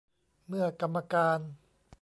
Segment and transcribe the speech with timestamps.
[0.47, 1.39] เมื่อกรรมการ